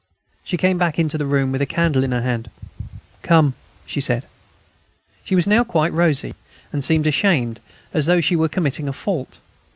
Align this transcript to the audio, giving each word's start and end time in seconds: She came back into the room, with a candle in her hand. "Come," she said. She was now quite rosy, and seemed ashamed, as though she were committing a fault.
She 0.43 0.57
came 0.57 0.79
back 0.79 0.97
into 0.97 1.15
the 1.15 1.27
room, 1.27 1.51
with 1.51 1.61
a 1.61 1.67
candle 1.67 2.03
in 2.03 2.11
her 2.11 2.23
hand. 2.23 2.49
"Come," 3.21 3.53
she 3.85 4.01
said. 4.01 4.25
She 5.23 5.35
was 5.35 5.45
now 5.45 5.63
quite 5.63 5.93
rosy, 5.93 6.33
and 6.73 6.83
seemed 6.83 7.05
ashamed, 7.05 7.59
as 7.93 8.07
though 8.07 8.19
she 8.19 8.35
were 8.35 8.49
committing 8.49 8.87
a 8.87 8.93
fault. 8.93 9.37